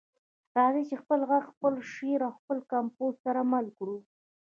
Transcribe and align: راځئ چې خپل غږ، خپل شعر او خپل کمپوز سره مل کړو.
راځئ 0.57 0.83
چې 0.89 0.95
خپل 1.01 1.19
غږ، 1.29 1.43
خپل 1.53 1.73
شعر 1.93 2.21
او 2.27 2.31
خپل 2.39 2.57
کمپوز 2.71 3.13
سره 3.25 3.41
مل 3.51 3.65
کړو. 3.77 3.97